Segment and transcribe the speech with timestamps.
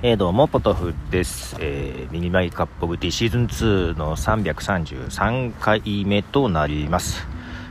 [0.00, 1.56] えー、どうも、ポトフです。
[1.58, 7.26] えー、ミニ my cup of tea シーズン2の333回目となります。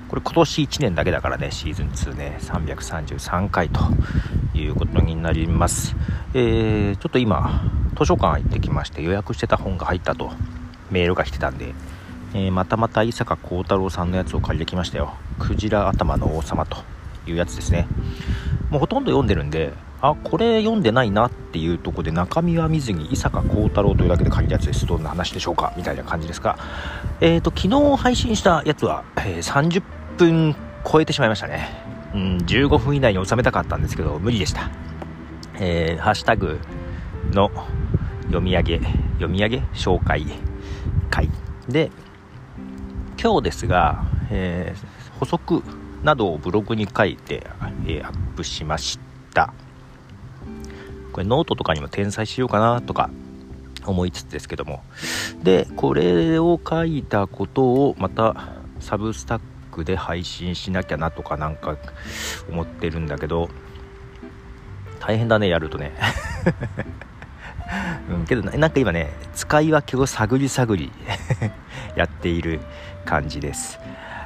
[0.09, 3.79] これ今年1年だけだからね、シーズン2ね、333回と
[4.53, 5.95] いうことになります。
[6.33, 7.61] えー、ちょっと今、
[7.97, 10.29] 図書館行ってきまして予約してた本が入ったと
[10.91, 11.73] メールが来てたんで、
[12.33, 15.13] えー、またまた伊坂幸太郎さんのやつを借りてきましたよ。
[15.39, 16.79] クジラアタマの王様と
[17.25, 17.87] いうやつですね。
[18.69, 24.85] もうほとんど読んでるんで、あこれ読んでないなっていうとこで中身は見ずに伊坂幸太郎というだけで書いたやつです。
[24.85, 25.73] どんな話でしょうか。
[25.75, 26.57] みたいな感じですが、
[27.19, 29.81] えーと、昨日配信したやつは、えー、30
[30.17, 30.55] 分
[30.89, 31.67] 超えてしまいましたね、
[32.13, 34.69] うん、15分以内に収めたかったんですけど無理でした、
[35.59, 36.59] えー、ハッシュタグ
[37.31, 37.51] の
[38.23, 38.79] 読み上げ
[39.15, 40.25] 読み上げ紹介
[41.09, 41.29] 会。
[41.67, 41.91] で
[43.21, 45.63] 今日ですが、えー、補足
[46.03, 47.47] などをブログに書いて、
[47.85, 48.99] えー、アップしまし
[49.33, 49.53] た。
[51.17, 53.09] これノートとかにも転載しようかなとか
[53.87, 54.83] 思いつつですけども。
[55.41, 61.75] でこれを書いたことをまた Substack で配信しなきゃなとかなんか
[62.47, 63.49] 思ってるんだけど
[64.99, 65.91] 大変だねやるとね。
[68.11, 70.91] うん、けどなんか今ね使い分けを探り探り
[71.97, 72.59] やっている
[73.05, 73.79] 感じです。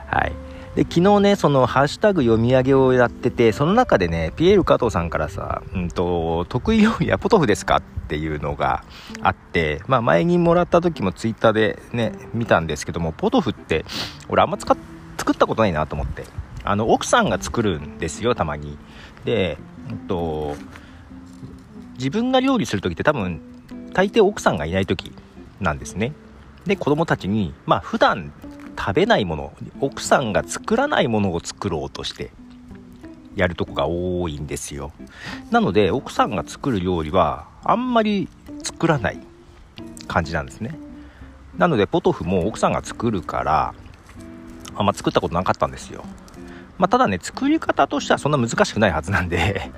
[0.07, 0.50] はい。
[0.75, 7.77] で昨日ねそのハッシュタグ読み上げをやっててその中でねピエール加藤さんからさ、うんと、得意料理はポトフですか？
[7.77, 8.83] っていうのが
[9.21, 13.85] あってまあ前にもらった時もツイッターでね見たんですけどもポトフって
[14.29, 14.77] 俺あんま使っ
[15.17, 16.25] 作ったことないなと思って。
[16.63, 18.77] あの奥さんが作るんですよたまに。
[19.25, 19.57] で、
[19.89, 20.55] うんと、
[21.95, 23.41] 自分が料理する時って多分
[23.93, 25.11] 大抵奥さんがいない時
[25.59, 26.13] なんですね。
[26.67, 28.31] で子供たちにまあ普段
[28.77, 32.31] 食べないもの奥さんが作らないものを作ろうとして
[33.35, 34.91] やるとこが多いんですよ。
[35.51, 38.27] なので奥さんが作る料理はあんまり
[38.63, 39.19] 作らない
[40.07, 40.77] 感じなんですね。
[41.57, 43.73] なのでポトフも奥さんが作るから
[44.75, 46.03] あんま作ったことなかったんですよ。
[46.77, 49.71] まあ、ただね作り方としてはそんな難しくないはずなんで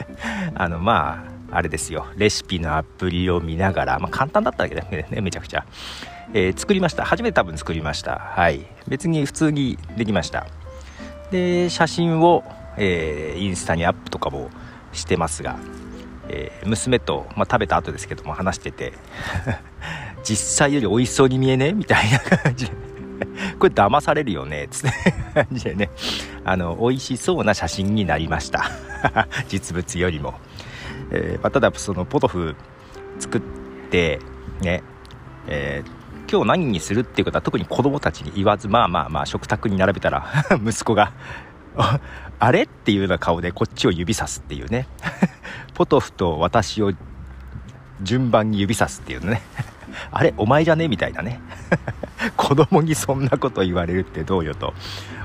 [0.56, 2.06] あのまああれですよ。
[2.16, 5.20] レシピのアプリを見ながら、まあ、簡単だったわけだけどね。
[5.20, 5.64] めちゃくちゃ。
[6.34, 7.04] えー、作りました。
[7.04, 8.18] 初めて多分作りました。
[8.18, 8.66] はい。
[8.86, 10.46] 別に普通にできました。
[11.30, 12.44] で写真を、
[12.76, 14.50] えー、インスタにアップとかも
[14.92, 15.56] してますが、
[16.28, 18.92] えー、娘と、まあ、食べた後ですけども話してて
[20.24, 22.66] 実際より美味しそうに見えねみたいな感じ。
[22.66, 22.72] で
[23.58, 24.68] これ騙されるよね？
[24.70, 25.90] つって感じでね。
[26.44, 28.70] あの美味しそうな写真になりました。
[29.48, 30.34] 実物よりも、
[31.10, 32.54] えーまあ、ただそのポトフ
[33.18, 33.40] 作っ
[33.90, 34.20] て
[34.60, 34.82] ね
[35.50, 40.26] えー、今日何にするっていうことは特に子供たちに言わずまあまあまあ食卓に並べたら
[40.62, 41.12] 息子が
[42.38, 44.86] あれっていうような顔でこっちを指さすっていうね。
[45.74, 46.92] ポトフと私を
[48.02, 49.42] 順番に指さすっていうね。
[50.12, 51.40] あれお前じゃねみたいなね。
[52.36, 54.74] 子供にそんなこと言われるってどうよと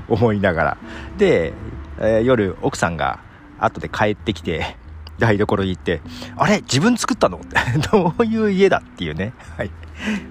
[0.08, 0.76] 思いながら。
[1.18, 1.52] で、
[1.98, 3.18] えー、夜奥さんが
[3.58, 4.76] 後で帰ってきて
[5.18, 6.00] 台所に行って、
[6.36, 7.40] あれ自分作ったの？
[7.92, 9.32] どういう家だっていうね。
[9.56, 9.70] はい。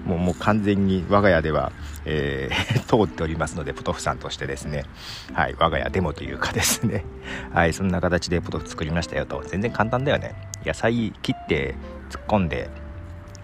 [0.04, 1.72] もうもう完全に我が家では、
[2.04, 4.84] えー、 通っておりますので、ポトフさんとしてですね。
[5.32, 5.56] はい。
[5.58, 7.04] 我が家でもというかですね。
[7.52, 7.72] はい。
[7.72, 9.42] そんな形でポトフ作りましたよと。
[9.46, 10.34] 全然簡単だよね。
[10.64, 11.74] 野菜切って
[12.10, 12.68] 突っ込んで、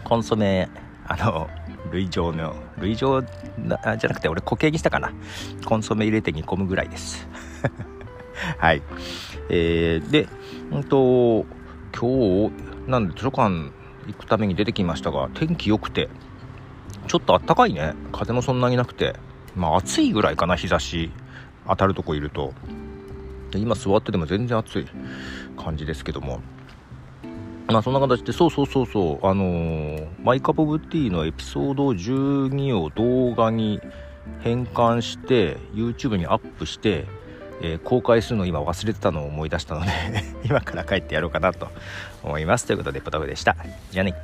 [0.05, 0.69] コンソメ、
[1.07, 1.49] あの、
[1.91, 5.13] 類状の、類状じゃなくて俺固形にしたかな。
[5.65, 7.27] コンソメ入れて煮込むぐらいです。
[8.59, 8.83] はい。
[9.49, 10.29] えー、で、
[10.71, 11.47] うんと、
[11.99, 12.53] 今日、
[12.87, 13.73] なんで図書館
[14.07, 16.09] 行くために出てきましたが、天気良くて、
[17.09, 17.95] ちょっとあったかいね。
[18.13, 19.17] 風もそんなになくて、
[19.57, 21.11] まあ暑いぐらいかな、日差し
[21.67, 22.55] 当たるとこいると。
[23.57, 24.87] 今座ってても全然暑い
[25.57, 26.41] 感じですけども。
[27.67, 33.81] まあそんな形で、そうそうそうそう、あのー、マイカップオブティーのエピソード12を動画に
[34.41, 37.07] 変換して、YouTube にアップして、
[37.63, 39.91] えー、公開するの今忘れてたのを思い出したので
[40.45, 41.69] 今から帰ってやろうかなと
[42.23, 42.67] 思います。
[42.67, 43.57] ということでポトフでした。
[43.91, 44.15] じゃあね。